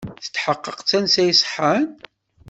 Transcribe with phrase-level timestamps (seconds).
[0.23, 1.85] Tetḥeqqeḍ d tansa iṣeḥḥan?